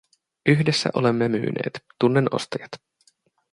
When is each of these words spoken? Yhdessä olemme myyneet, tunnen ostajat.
Yhdessä 0.45 0.89
olemme 0.93 1.27
myyneet, 1.29 1.83
tunnen 1.99 2.27
ostajat. 2.35 2.71